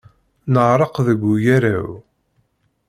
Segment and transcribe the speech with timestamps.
[0.53, 1.89] Neɣreq deg ugaraw.